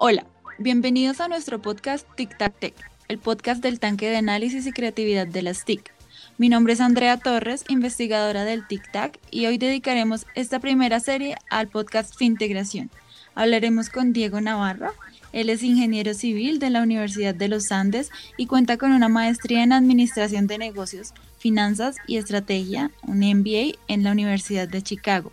[0.00, 0.24] Hola,
[0.58, 2.74] bienvenidos a nuestro podcast Tic Tac Tech,
[3.08, 5.92] el podcast del tanque de análisis y creatividad de las TIC.
[6.36, 11.34] Mi nombre es Andrea Torres, investigadora del Tic Tac, y hoy dedicaremos esta primera serie
[11.50, 12.90] al podcast Fintegración.
[13.34, 14.94] Hablaremos con Diego Navarro.
[15.32, 19.64] Él es ingeniero civil de la Universidad de los Andes y cuenta con una maestría
[19.64, 25.32] en Administración de Negocios, Finanzas y Estrategia, un MBA en la Universidad de Chicago.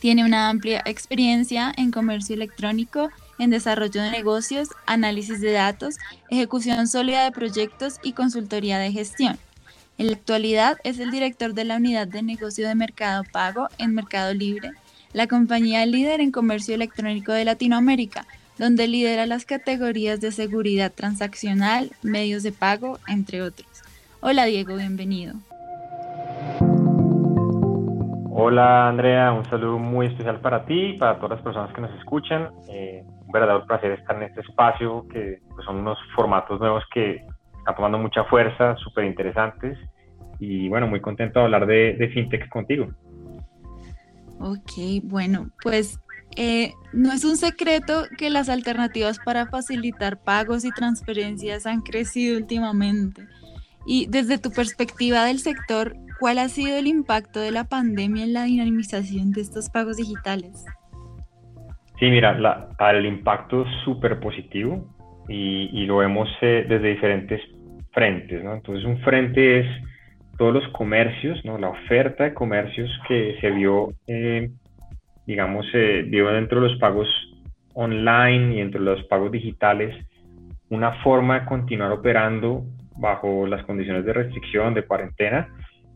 [0.00, 5.96] Tiene una amplia experiencia en comercio electrónico, en desarrollo de negocios, análisis de datos,
[6.30, 9.38] ejecución sólida de proyectos y consultoría de gestión.
[9.98, 13.94] En la actualidad es el director de la unidad de negocio de Mercado Pago en
[13.94, 14.70] Mercado Libre,
[15.12, 18.26] la compañía líder en comercio electrónico de Latinoamérica,
[18.58, 23.66] donde lidera las categorías de seguridad transaccional, medios de pago, entre otros.
[24.20, 25.34] Hola Diego, bienvenido.
[28.34, 31.94] Hola Andrea, un saludo muy especial para ti y para todas las personas que nos
[31.98, 32.48] escuchan.
[32.68, 37.24] Eh, un verdadero placer estar en este espacio, que pues, son unos formatos nuevos que
[37.58, 39.78] están tomando mucha fuerza, súper interesantes.
[40.38, 42.88] Y bueno, muy contento de hablar de, de fintech contigo.
[44.38, 46.00] Ok, bueno, pues
[46.36, 52.36] eh, no es un secreto que las alternativas para facilitar pagos y transferencias han crecido
[52.36, 53.28] últimamente.
[53.86, 58.32] Y desde tu perspectiva del sector, ¿cuál ha sido el impacto de la pandemia en
[58.32, 60.64] la dinamización de estos pagos digitales?
[62.02, 64.84] Sí, mira, la, el impacto súper positivo
[65.28, 67.40] y, lo vemos eh, desde diferentes
[67.92, 68.54] frentes, ¿no?
[68.54, 69.66] Entonces, un frente es
[70.36, 71.58] todos los comercios, ¿no?
[71.58, 74.50] La oferta de comercios que se vio, eh,
[75.28, 77.06] digamos, eh, vio dentro de los pagos
[77.74, 79.94] online y dentro de los pagos digitales
[80.70, 82.64] una forma de continuar operando
[82.96, 85.46] bajo las condiciones de restricción, de cuarentena,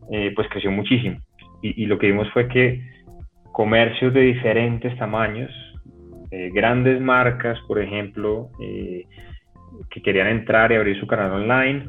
[0.09, 1.17] eh, pues creció muchísimo.
[1.61, 2.81] Y, lo que vimos fue que
[3.51, 5.51] comercios de diferentes tamaños,
[6.31, 9.05] eh, grandes marcas, por ejemplo, eh,
[9.89, 11.87] que querían entrar y abrir su canal online,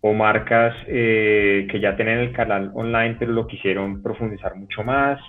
[0.00, 5.20] o marcas que ya tenían el canal online pero lo quisieron profundizar mucho más,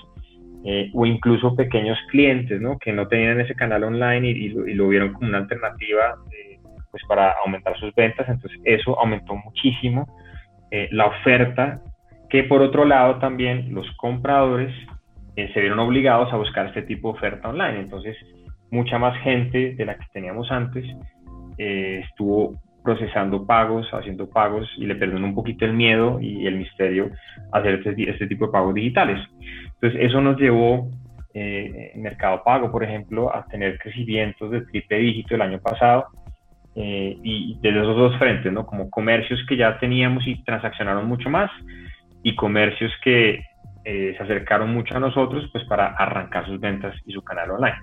[0.94, 2.78] o incluso pequeños clientes ¿no?
[2.78, 6.18] que no tenían ese canal online y, lo, y lo, vieron como una alternativa
[6.92, 10.08] pues para aumentar sus ventas, entonces eso aumentó muchísimo
[10.72, 11.82] eh, la oferta,
[12.30, 14.74] que por otro lado también los compradores
[15.36, 18.16] eh, se vieron obligados a buscar este tipo de oferta online, entonces
[18.72, 20.86] mucha más gente de la que teníamos antes
[21.58, 26.58] eh, estuvo procesando pagos, haciendo pagos y le perdieron un poquito el miedo y el
[26.58, 27.12] misterio
[27.52, 29.20] a hacer este, este tipo de pagos digitales.
[29.76, 30.90] Entonces eso nos llevó
[31.34, 36.08] en Mercado Pago, por ejemplo, a tener crecimientos de triple dígito el año pasado
[36.76, 38.66] eh, y desde esos dos frentes, ¿no?
[38.66, 41.52] Como comercios que ya teníamos y transaccionaron mucho más
[42.24, 43.44] y comercios que
[43.86, 47.78] eh, se acercaron mucho a nosotros pues para arrancar sus ventas y su canal online.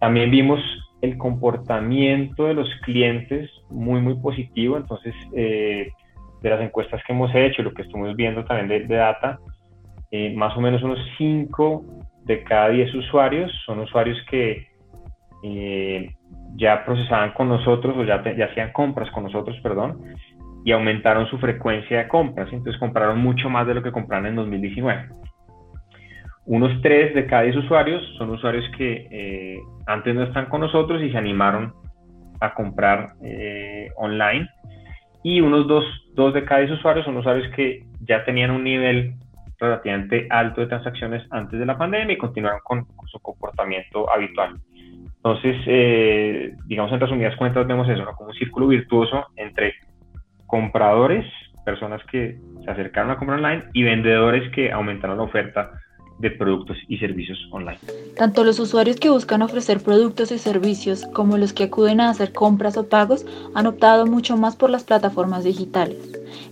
[0.00, 0.60] También vimos
[1.00, 4.76] el comportamiento de los clientes muy, muy positivo.
[4.76, 5.90] Entonces, eh,
[6.42, 9.38] de las encuestas que hemos hecho, lo que estuvimos viendo también de, data,
[10.34, 11.84] más o menos unos 5
[12.24, 14.68] de cada 10 usuarios son usuarios que
[16.56, 20.00] ya procesaban con nosotros o ya, ya hacían compras con nosotros, perdón,
[20.64, 22.48] y aumentaron su frecuencia de compras.
[22.52, 25.08] Entonces compraron mucho más de lo que compraron en 2019.
[26.48, 31.02] Unos 3 de cada 10 usuarios son usuarios que eh, antes no están con nosotros
[31.02, 31.74] y se animaron
[32.40, 34.48] a comprar eh, online.
[35.22, 39.12] Y unos 2, de cada 10 usuarios son usuarios que ya tenían un nivel
[39.58, 44.58] relativamente alto de transacciones antes de la pandemia y continuaron con su comportamiento habitual.
[45.16, 49.74] Entonces, eh, digamos en resumidas cuentas, vemos eso, como un círculo virtuoso entre
[50.46, 51.26] compradores,
[51.66, 55.72] personas que se acercaron a comprar online, y vendedores que aumentaron la oferta
[56.18, 57.78] de productos y servicios online.
[58.16, 62.32] Tanto los usuarios que buscan ofrecer productos y servicios como los que acuden a hacer
[62.32, 63.24] compras o pagos
[63.54, 65.98] han optado mucho más por las plataformas digitales.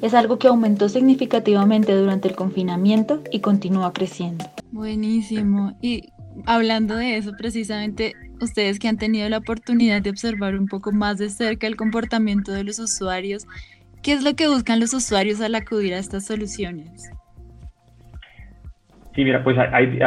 [0.02, 4.44] Es algo que aumentó significativamente durante el confinamiento y continúa creciendo.
[4.70, 5.76] Buenísimo.
[5.80, 6.10] Y
[6.44, 11.18] hablando de eso, precisamente ustedes que han tenido la oportunidad de observar un poco más
[11.18, 13.46] de cerca el comportamiento de los usuarios,
[14.02, 17.10] ¿qué es lo que buscan los usuarios al acudir a estas soluciones?
[19.16, 19.98] Sí, mira, pues hay,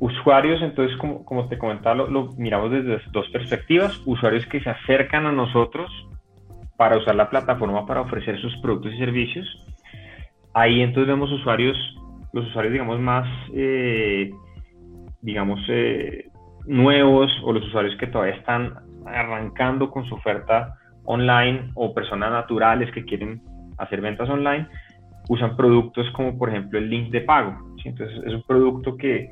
[0.00, 5.26] usuarios, entonces como, como te comentaba, lo, miramos desde dos perspectivas, usuarios que se acercan
[5.26, 5.88] a nosotros
[6.76, 9.46] para usar la plataforma para ofrecer sus productos y servicios.
[10.52, 11.76] Ahí entonces vemos usuarios,
[12.32, 14.32] los usuarios digamos más, eh,
[15.22, 16.28] digamos, eh,
[16.66, 18.74] nuevos o los usuarios que todavía están
[19.06, 20.74] arrancando con su oferta
[21.04, 23.42] online o personas naturales que quieren
[23.78, 24.66] hacer ventas online,
[25.28, 27.56] usan productos como por ejemplo el link de pago.
[27.84, 29.30] Entonces es un producto que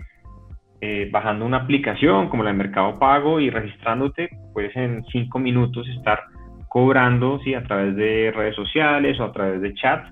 [0.81, 5.89] eh, bajando una aplicación como la de Mercado Pago y registrándote, puedes en cinco minutos
[5.89, 6.23] estar
[6.69, 7.55] cobrando, ¿sí?
[7.55, 10.07] A través de redes sociales o a través de chat,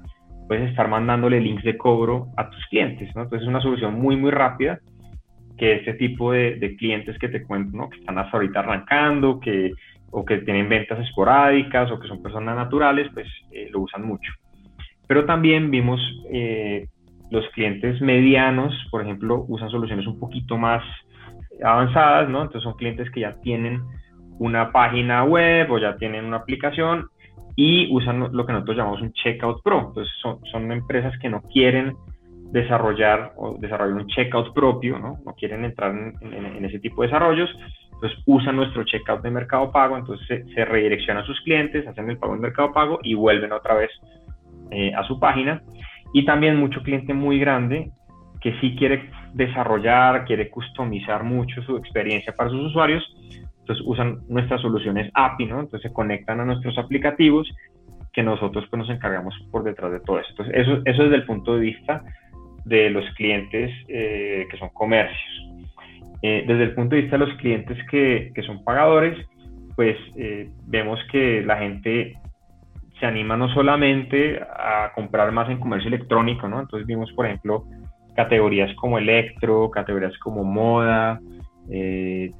[0.48, 3.22] puedes estar mandándole links de cobro a tus clientes, ¿no?
[3.22, 4.80] Entonces es una solución muy, muy rápida
[5.56, 7.88] que este tipo de, clientes que te cuento, ¿no?
[7.88, 9.72] Que están hasta ahorita arrancando, que,
[10.10, 14.32] o que tienen ventas esporádicas o que son personas naturales, pues eh, lo usan mucho.
[15.06, 16.00] Pero también vimos
[16.30, 16.88] eh,
[17.30, 20.82] los clientes medianos, por ejemplo, usan soluciones un poquito más
[21.62, 22.42] avanzadas, ¿no?
[22.42, 23.82] Entonces son clientes que ya tienen
[24.38, 27.08] una página web o ya tienen una aplicación
[27.56, 29.86] y usan lo que nosotros llamamos un checkout pro.
[29.88, 31.96] Entonces son, son empresas que no quieren
[32.52, 35.18] desarrollar o desarrollar un checkout propio, ¿no?
[35.24, 37.50] No quieren entrar en, ese tipo de desarrollos,
[37.94, 42.08] entonces usan nuestro checkout de Mercado Pago, entonces se, se redirecciona a sus clientes, hacen
[42.10, 43.90] el pago en Mercado Pago y vuelven otra vez
[44.70, 45.62] eh, a su página.
[46.12, 47.90] Y también mucho cliente muy grande
[48.40, 53.04] que sí quiere desarrollar, quiere customizar mucho su experiencia para sus usuarios,
[53.60, 55.60] entonces usan nuestras soluciones API, ¿no?
[55.60, 57.52] Entonces se conectan a nuestros aplicativos
[58.12, 60.30] que nosotros pues nos encargamos por detrás de todo eso.
[60.30, 62.04] Entonces eso, eso desde el punto de vista
[62.64, 65.18] de los clientes eh, que son comercios.
[66.22, 69.18] Eh, desde el punto de vista de los clientes que, que son pagadores,
[69.74, 72.14] pues eh, vemos que la gente
[72.98, 76.60] se anima no solamente a comprar más en comercio electrónico, ¿no?
[76.60, 77.64] Entonces vimos, por ejemplo,
[78.14, 81.20] categorías como electro, categorías como moda,
[81.70, 82.32] eh,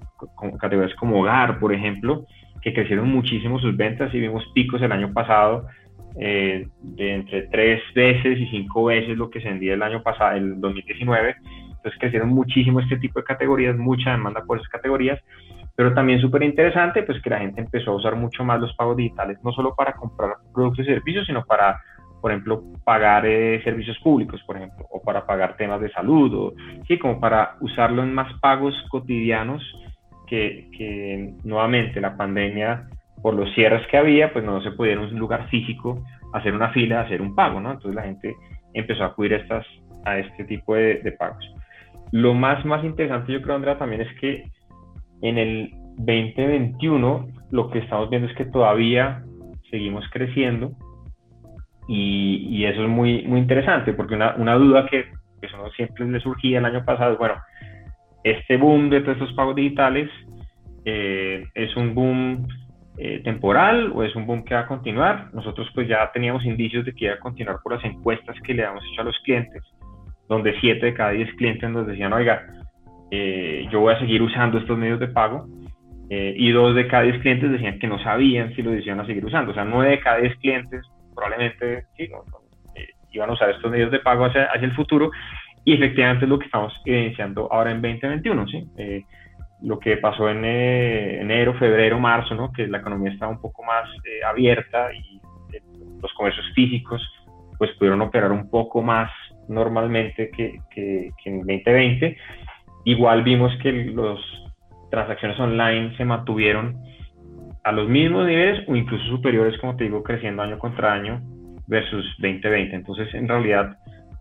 [0.58, 2.24] categorías como hogar, por ejemplo,
[2.62, 5.66] que crecieron muchísimo sus ventas y vimos picos el año pasado
[6.18, 10.36] eh, de entre tres veces y cinco veces lo que se vendía el año pasado,
[10.36, 11.36] el 2019.
[11.68, 15.20] Entonces crecieron muchísimo este tipo de categorías, mucha demanda por esas categorías
[15.76, 18.96] pero también súper interesante, pues que la gente empezó a usar mucho más los pagos
[18.96, 21.78] digitales, no solo para comprar productos y servicios, sino para,
[22.22, 26.54] por ejemplo, pagar eh, servicios públicos, por ejemplo, o para pagar temas de salud, o
[26.88, 29.62] sí, como para usarlo en más pagos cotidianos
[30.26, 32.88] que, que nuevamente la pandemia,
[33.22, 36.02] por los cierres que había, pues no se podía en un lugar físico
[36.32, 37.72] hacer una fila, hacer un pago, ¿no?
[37.72, 38.34] Entonces la gente
[38.72, 39.66] empezó a acudir a, estas,
[40.06, 41.44] a este tipo de, de pagos.
[42.12, 44.44] Lo más, más interesante, yo creo, Andrea, también es que
[45.22, 49.22] en el 2021 lo que estamos viendo es que todavía
[49.70, 50.72] seguimos creciendo
[51.88, 55.04] y, eso es muy, muy interesante porque una, una duda que
[55.40, 57.34] eso no siempre le surgía el año pasado es, bueno,
[58.24, 60.10] este boom de todos estos pagos digitales
[60.84, 62.48] eh, es un boom
[62.98, 65.28] eh, temporal o es un boom que va a continuar.
[65.32, 68.64] Nosotros pues ya teníamos indicios de que iba a continuar por las encuestas que le
[68.64, 69.62] hemos hecho a los clientes,
[70.28, 72.46] donde 7 de cada 10 clientes nos decían, oiga,
[73.10, 75.46] eh, yo voy a seguir usando estos medios de pago.
[76.08, 79.06] Eh, y dos de cada diez clientes decían que no sabían si lo decían a
[79.06, 79.50] seguir usando.
[79.50, 80.82] O sea, nueve de cada diez clientes
[81.14, 82.04] probablemente sí,
[82.74, 85.10] eh, iban a usar estos medios de pago hacia, hacia, el futuro.
[85.64, 88.46] Y efectivamente es lo que estamos evidenciando ahora en 2021.
[88.46, 88.68] ¿sí?
[89.62, 92.52] lo que pasó en enero, febrero, marzo, ¿no?
[92.52, 93.88] que la economía estaba un poco más
[94.28, 95.18] abierta y
[96.00, 97.02] los comercios físicos
[97.58, 99.10] pues pudieron operar un poco más
[99.48, 102.16] normalmente que, que, que en 2020
[102.86, 104.20] Igual vimos que las
[104.92, 106.76] transacciones online se mantuvieron
[107.64, 111.20] a los mismos niveles o incluso superiores, como te digo, creciendo año contra año
[111.66, 112.76] versus 2020.
[112.76, 113.76] Entonces, en realidad,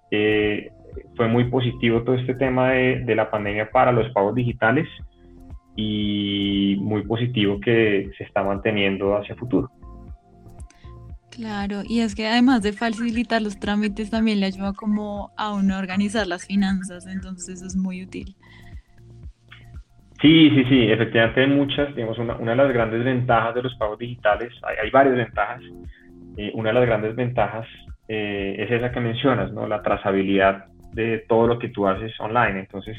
[0.09, 0.71] eh,
[1.15, 4.87] fue muy positivo todo este tema de, la pandemia para los pagos digitales
[5.75, 9.69] y muy positivo que se está manteniendo hacia futuro.
[11.30, 15.78] Claro, y es que además de facilitar los trámites también le ayuda como a uno
[15.78, 18.35] organizar las finanzas, entonces es muy útil.
[20.25, 23.75] Sí, sí, sí, efectivamente hay muchas, digamos, una, una de las grandes ventajas de los
[23.75, 25.61] pagos digitales, hay, hay varias ventajas,
[26.35, 27.67] eh, una de las grandes ventajas
[28.07, 29.67] eh, es esa que mencionas, ¿no?
[29.67, 32.97] La trazabilidad de todo lo que tú haces online, entonces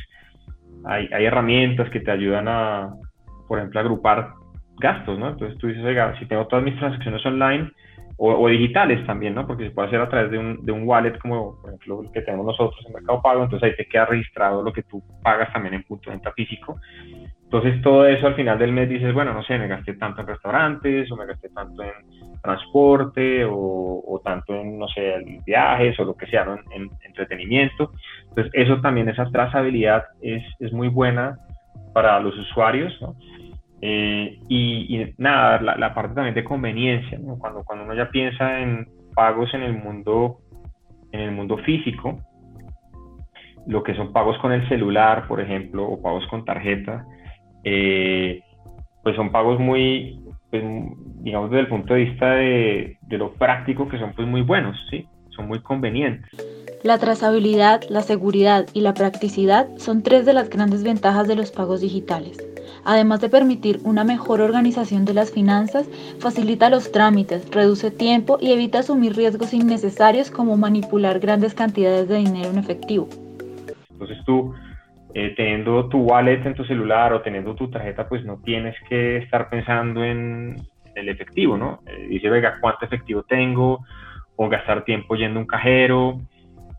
[0.85, 2.91] hay, hay herramientas que te ayudan a,
[3.49, 4.29] por ejemplo, agrupar
[4.79, 5.31] gastos, ¿no?
[5.31, 7.73] Entonces tú dices, oiga, si tengo todas mis transacciones online,
[8.19, 9.47] o, digitales también, ¿no?
[9.47, 12.13] Porque se puede hacer a través de un, de un wallet como por ejemplo el
[12.13, 15.53] que tenemos nosotros en Mercado Pago, entonces ahí te queda registrado lo que tú pagas
[15.53, 16.81] también en punto de venta físico.
[17.45, 20.27] Entonces todo eso al final del mes dices, bueno, no sé, me gasté tanto en
[20.27, 21.93] restaurantes o me gasté tanto en
[22.43, 26.55] transporte o, o tanto en, no sé, viajes o lo que sea, ¿no?
[26.55, 27.93] en, en, entretenimiento.
[28.31, 31.39] Entonces eso también, esa trazabilidad es, es muy buena
[31.93, 33.15] para los usuarios, ¿no?
[33.89, 39.55] Eh, y, nada, la, parte también de conveniencia, cuando, cuando uno ya piensa en pagos
[39.55, 40.39] en el mundo,
[41.13, 42.19] en el mundo físico,
[43.69, 47.07] lo que son pagos con el celular, por ejemplo, o pagos con tarjeta,
[47.63, 48.41] eh,
[49.05, 50.19] pues son pagos muy,
[50.51, 50.65] pues,
[51.21, 54.77] digamos, desde el punto de vista de, de, lo práctico, que son pues muy buenos,
[54.91, 55.07] ¿sí?
[55.31, 56.29] Son muy convenientes.
[56.83, 61.53] La trazabilidad, la seguridad y la practicidad son tres de las grandes ventajas de los
[61.53, 62.56] pagos digitales.
[62.87, 65.91] Además de permitir una mejor organización de las finanzas,
[66.21, 72.19] facilita los trámites, reduce tiempo y evita asumir riesgos innecesarios como manipular grandes cantidades de
[72.19, 73.09] dinero en efectivo.
[73.91, 74.55] Entonces tú,
[75.15, 79.17] eh, teniendo tu wallet en tu celular o teniendo tu tarjeta, pues no tienes que
[79.17, 80.55] estar pensando en
[80.95, 81.81] el efectivo, ¿no?
[81.87, 83.81] Eh, dice, venga, ¿cuánto efectivo tengo?
[84.37, 86.21] O gastar tiempo yendo a un cajero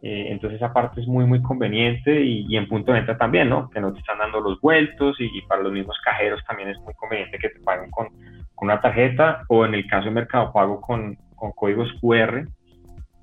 [0.02, 3.70] eh, entonces esa parte es muy, muy conveniente y, en punto de venta también, ¿no?
[3.70, 6.94] Que no te están dando los vueltos y, para los mismos cajeros también es muy
[6.94, 8.08] conveniente que te paguen con,
[8.54, 12.48] con una tarjeta o en el caso de Mercado Pago con, con códigos QR,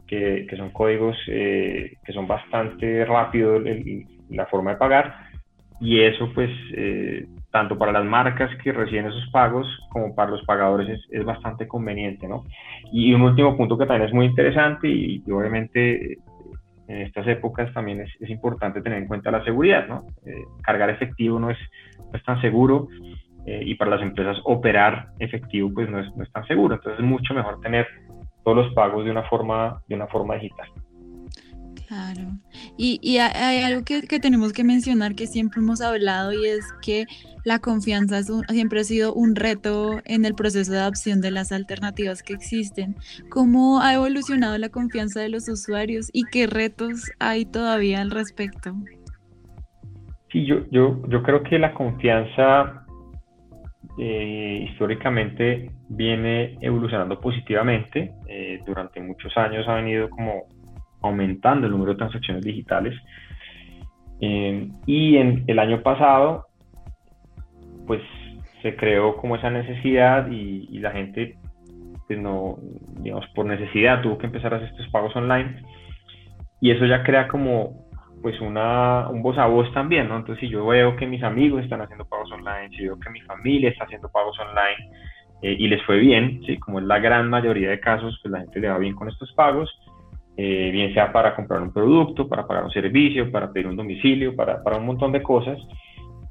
[0.07, 3.63] que, que son códigos eh, que son bastante rápidos
[4.31, 5.15] la forma de pagar
[5.81, 10.45] y eso pues eh, tanto para las marcas que reciben esos pagos como para los
[10.45, 12.45] pagadores es, es, bastante conveniente, ¿no?
[12.93, 16.19] Y un último punto que también es muy interesante y, y obviamente
[16.89, 20.07] en estas épocas también es, importante tener en cuenta la seguridad, ¿no?
[20.27, 21.59] Eh, cargar efectivo no es,
[21.99, 22.89] no es tan seguro
[23.47, 27.01] eh, y para las empresas operar efectivo pues no es, no es, tan seguro, entonces
[27.01, 27.87] es mucho mejor tener
[28.45, 30.69] todos los pagos de una forma, de una forma digital.
[31.95, 32.23] Claro.
[32.77, 37.07] Y, hay algo que, tenemos que mencionar que siempre hemos hablado y es que
[37.45, 42.25] la confianza siempre ha sido un reto en el proceso de adopción de las alternativas
[42.25, 42.97] que existen.
[43.31, 48.75] ¿Cómo ha evolucionado la confianza de los usuarios y qué retos hay todavía al respecto?
[50.33, 50.67] Sí, yo
[51.23, 52.85] creo que la confianza
[53.99, 58.13] eh, históricamente viene evolucionando positivamente.
[58.27, 60.47] Eh, durante muchos años ha venido como
[61.05, 62.95] aumentando el número de transacciones digitales.
[64.21, 66.47] Eh, y en el año pasado,
[67.87, 68.01] pues
[68.63, 71.37] se creó como esa necesidad y, la gente,
[72.07, 72.57] pues no,
[73.01, 75.63] digamos, por necesidad tuvo que empezar a hacer estos pagos online.
[76.61, 77.85] Y eso ya crea como
[78.23, 80.17] pues una, un voz a voz también, ¿no?
[80.17, 83.21] Entonces si yo veo que mis amigos están haciendo pagos online, si veo que mi
[83.21, 84.91] familia está haciendo pagos online
[85.43, 86.57] eh, y les fue bien, ¿sí?
[86.57, 89.31] Como es la gran mayoría de casos, pues la gente le va bien con estos
[89.35, 89.71] pagos,
[90.37, 94.35] eh, bien sea para comprar un producto, para pagar un servicio, para pedir un domicilio,
[94.35, 95.59] para, para un montón de cosas.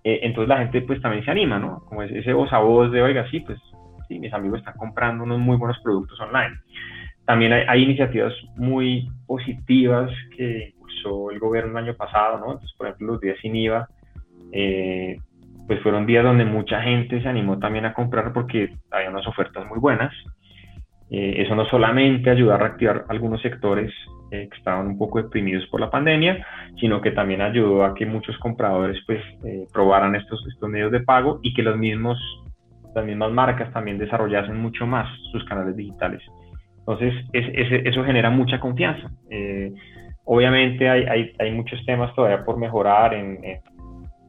[0.03, 1.79] Eh, entonces la gente pues también se anima, ¿no?
[1.86, 3.60] Como ese voz a voz de, oiga, sí, pues
[4.07, 6.55] sí, mis amigos están comprando unos muy buenos productos online.
[7.25, 12.45] También hay, hay iniciativas muy positivas que impulsó el gobierno el año pasado, ¿no?
[12.53, 13.88] Entonces, por ejemplo, los días sin IVA,
[14.51, 15.17] eh,
[15.67, 19.65] pues fueron días donde mucha gente se animó también a comprar porque había unas ofertas
[19.67, 20.13] muy buenas.
[21.15, 23.93] Eh, eso no solamente ayudó a reactivar algunos sectores
[24.32, 26.43] eh, que estaban un poco deprimidos por la pandemia,
[26.79, 31.01] sino que también ayudó a que muchos compradores pues eh, probaran estos, estos medios de
[31.01, 32.17] pago y que los mismos,
[32.96, 36.24] las mismas marcas también desarrollasen mucho más sus canales digitales.
[36.79, 39.12] Entonces, es, es, eso genera mucha confianza.
[39.29, 39.72] Eh,
[40.25, 43.38] obviamente hay, hay, muchos temas todavía por mejorar en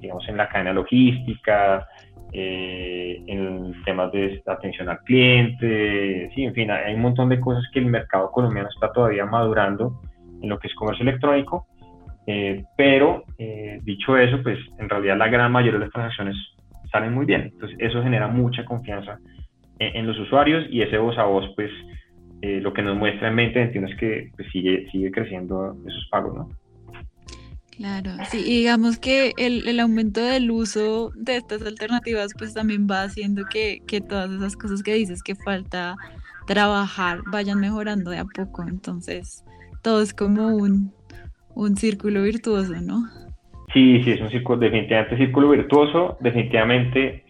[0.04, 1.86] digamos, en la cadena logística,
[2.34, 7.64] eh, en temas de atención al cliente, sí, en fin, hay un montón de cosas
[7.72, 10.00] que el mercado colombiano está todavía madurando
[10.42, 11.66] en lo que es comercio electrónico,
[12.26, 16.36] eh, pero eh, dicho eso, pues en realidad la gran mayoría de las transacciones
[16.90, 19.18] salen muy bien, entonces eso genera mucha confianza
[19.78, 21.70] en, en los usuarios y ese voz a voz, pues
[22.44, 26.34] eh, lo que nos muestra en 2021 es que pues, sigue, sigue creciendo esos pagos,
[26.34, 26.48] ¿no?
[27.76, 32.86] Claro, sí, y digamos que el, el, aumento del uso de estas alternativas pues también
[32.88, 35.96] va haciendo que, que, todas esas cosas que dices que falta
[36.46, 39.44] trabajar vayan mejorando de a poco, entonces
[39.82, 40.92] todo es como un,
[41.54, 43.08] un círculo virtuoso, ¿no?
[43.72, 47.24] Sí, sí, es un círculo, definitivamente círculo virtuoso, definitivamente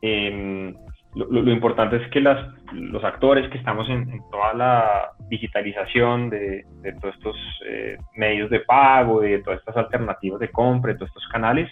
[0.00, 0.74] eh,
[1.18, 2.38] lo, lo, importante es que las,
[2.72, 8.48] los actores que estamos en, en toda la digitalización de, de todos estos eh, medios
[8.50, 11.68] de pago, de todas estas alternativas de compra, de todos estos canales,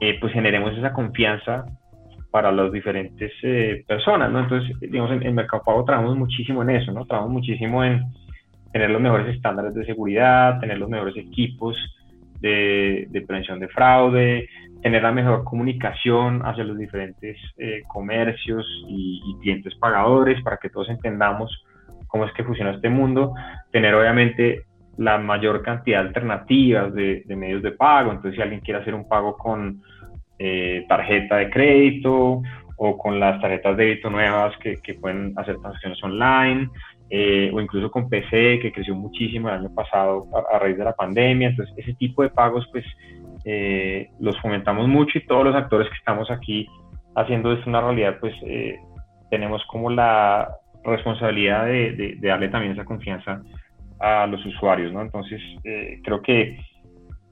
[0.00, 1.64] eh, pues generemos esa confianza
[2.30, 4.40] para las diferentes eh, personas, ¿no?
[4.40, 7.06] Entonces, digamos, en, en Mercado Pago trabajamos muchísimo en eso, ¿no?
[7.06, 8.04] Trabajamos muchísimo en
[8.72, 11.76] tener los mejores estándares de seguridad, tener los mejores equipos
[12.40, 14.48] de, de prevención de fraude,
[14.82, 20.70] tener la mejor comunicación hacia los diferentes eh, comercios y, y, clientes pagadores para que
[20.70, 21.64] todos entendamos
[22.06, 23.34] cómo es que funciona este mundo,
[23.72, 24.64] tener obviamente
[24.96, 28.94] la mayor cantidad de alternativas de, de medios de pago, entonces si alguien quiere hacer
[28.94, 29.82] un pago con
[30.38, 32.42] eh, tarjeta de crédito
[32.76, 36.68] o con las tarjetas de débito nuevas que, que pueden hacer transacciones online,
[37.10, 40.94] eh, o incluso con PC, que creció muchísimo el año pasado a, raíz de la
[40.94, 41.48] pandemia.
[41.48, 42.84] Entonces, ese tipo de pagos, pues,
[43.44, 46.66] eh, los fomentamos mucho y todos los actores que estamos aquí
[47.14, 48.78] haciendo esto una realidad, pues eh,
[49.30, 50.48] tenemos como la
[50.84, 53.40] responsabilidad de, darle también esa confianza
[53.98, 55.02] a los usuarios, ¿no?
[55.02, 56.58] Entonces, eh, creo que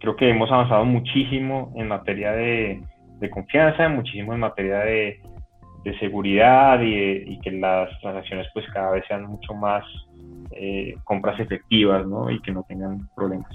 [0.00, 2.80] creo que hemos avanzado muchísimo en materia de,
[3.30, 5.18] confianza, muchísimo en materia de,
[5.98, 9.84] seguridad y, que las transacciones pues cada vez sean mucho más
[10.52, 12.30] eh, compras efectivas, ¿no?
[12.30, 13.50] Y que no tengan problemas.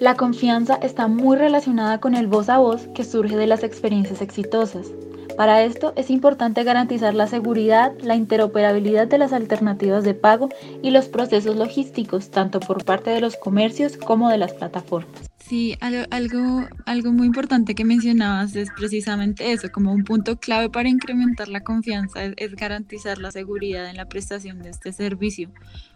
[0.00, 4.22] La confianza está muy relacionada con el voz a voz que surge de las experiencias
[4.22, 4.92] exitosas.
[5.36, 10.48] Para esto es importante garantizar la seguridad, la interoperabilidad de las alternativas de pago
[10.82, 15.27] y los procesos logísticos, tanto por parte de los comercios como de las plataformas.
[15.48, 20.90] Sí, algo, algo, muy importante que mencionabas es precisamente eso, como un punto clave para
[20.90, 25.48] incrementar la confianza es, garantizar la seguridad en la prestación de este servicio.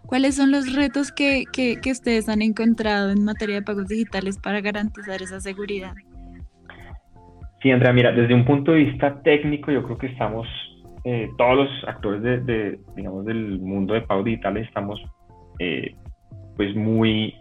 [0.07, 4.39] ¿Cuáles son los retos que, que, que ustedes han encontrado en materia de pagos digitales
[4.39, 5.93] para garantizar esa seguridad?
[7.61, 10.49] Sí, Andrea, mira, desde un punto de vista técnico, yo creo que estamos,
[11.05, 14.99] eh, todos los actores de, digamos, del mundo de pago digital estamos,
[15.59, 15.95] eh,
[16.57, 17.35] pues muy,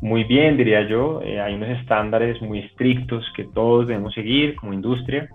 [0.00, 1.20] muy bien, diría yo.
[1.22, 5.28] Eh, hay unos estándares muy estrictos que todos debemos seguir como industria.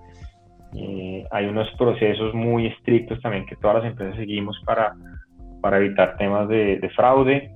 [1.32, 4.94] hay unos procesos muy estrictos también que todas las empresas seguimos para,
[5.62, 7.56] para evitar temas de, de fraude.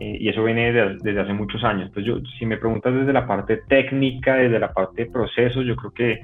[0.00, 1.88] Eh, y eso viene desde hace muchos años.
[1.88, 5.74] Entonces, yo, si me preguntas desde la parte técnica, desde la parte de procesos, yo
[5.74, 6.20] creo que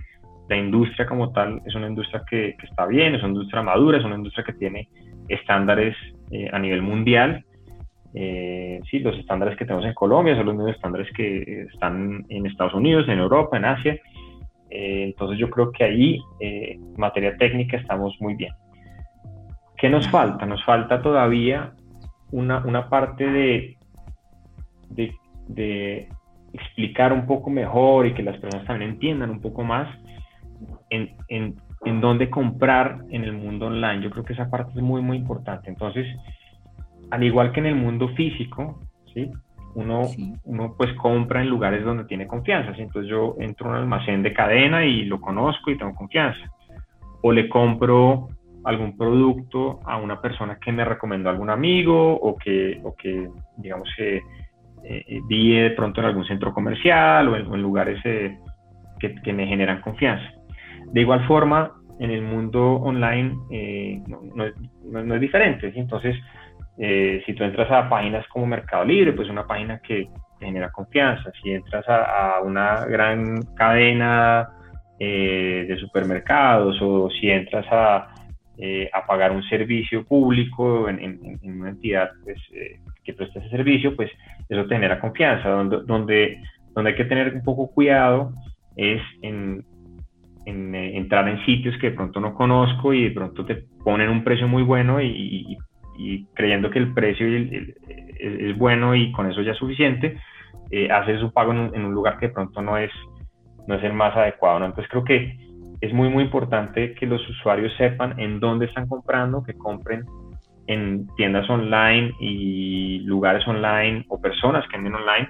[0.49, 4.05] la industria como tal es una industria que, está bien, es una industria madura, es
[4.05, 4.89] una industria que tiene
[5.29, 5.97] estándares
[6.31, 7.45] eh, a nivel mundial.
[8.15, 12.47] Eh, sí, los estándares que tenemos en Colombia son los mismos estándares que están en
[12.47, 14.01] Estados Unidos, en Europa, en Asia.
[14.71, 18.53] entonces yo creo que ahí, en materia técnica, estamos muy bien.
[19.77, 20.47] ¿Qué nos falta?
[20.47, 21.73] Nos falta todavía
[22.31, 23.77] una, parte de,
[25.49, 26.09] de,
[26.53, 29.89] explicar un poco mejor y que las personas también entiendan un poco más
[30.91, 34.03] en, en, en dónde comprar en el mundo online.
[34.03, 35.69] Yo creo que esa parte es muy, muy importante.
[35.69, 36.07] Entonces,
[37.11, 38.81] al igual que en el mundo físico,
[39.13, 39.31] ¿sí?
[39.75, 40.03] Uno,
[40.45, 42.73] uno pues compra en lugares donde tiene confianza.
[42.77, 46.49] Entonces yo entro a un almacén de cadena y lo conozco y tengo confianza.
[47.23, 48.29] O le compro
[48.65, 53.89] algún producto a una persona que me recomendó algún amigo o que, o que digamos,
[53.99, 54.23] eh,
[54.85, 58.39] eh, vi de pronto en algún centro comercial o en, lugares eh,
[59.01, 60.31] que, que, me generan confianza.
[60.93, 65.73] De igual forma, en el mundo online eh, no, no, no, es diferente.
[65.75, 66.17] Entonces,
[66.77, 70.09] si tú entras a páginas como Mercado Libre, pues una página que
[70.41, 71.31] genera confianza.
[71.43, 74.49] Si entras a, a una gran cadena
[74.99, 78.15] de supermercados o si entras a
[78.57, 83.97] eh, a pagar un servicio público en, una entidad pues, eh, que presta ese servicio,
[83.97, 84.09] pues
[84.49, 85.49] eso te genera confianza.
[85.49, 86.41] Donde, donde,
[86.73, 88.33] donde hay que tener un poco cuidado
[88.77, 89.65] es en,
[90.47, 94.09] en eh, entrar en sitios que de pronto no conozco y de pronto te ponen
[94.09, 95.59] un precio muy bueno y,
[96.35, 100.19] creyendo que el precio es, bueno y con eso ya es suficiente,
[100.91, 102.91] haces un pago en un, lugar que de pronto no es,
[103.67, 104.65] no es el más adecuado.
[104.65, 105.37] Entonces creo que
[105.81, 110.05] es muy, muy importante que los usuarios sepan en dónde están comprando, que compren
[110.67, 115.29] en tiendas online y lugares online o personas que venden online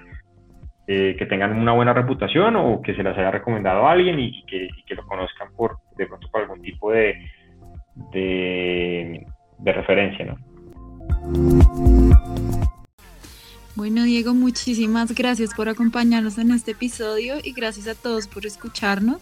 [0.87, 4.45] eh, que tengan una buena reputación o que se las haya recomendado a alguien y,
[4.45, 7.15] que, lo conozcan por de pronto por algún tipo de,
[8.11, 9.25] de,
[9.57, 10.37] de referencia, ¿no?
[13.75, 19.17] Bueno, Diego, muchísimas gracias por acompañarnos en este episodio y gracias a todos por escucharnos.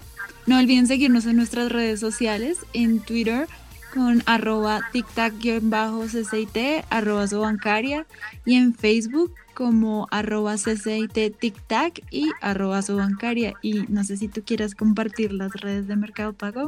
[0.46, 3.48] No olviden seguirnos en nuestras redes sociales, en Twitter
[3.93, 8.06] con arroba tictac-ccit, arroba bancaria
[8.46, 13.54] y en Facebook como arroba ccit tictac y arroba bancaria.
[13.62, 16.67] Y no sé si tú quieras compartir las redes de Mercado Pago.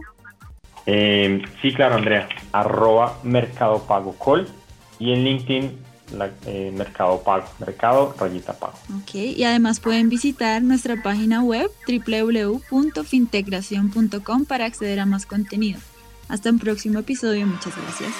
[0.85, 4.15] Eh, sí, claro, Andrea, arroba Mercado Pago
[4.99, 5.71] y en LinkedIn
[6.45, 8.77] eh, mercado Pago, Mercado Rayita Pago.
[9.01, 15.79] Ok, y además pueden visitar nuestra página web www.fintegración.com para acceder a más contenido.
[16.27, 18.11] Hasta un próximo episodio, muchas gracias.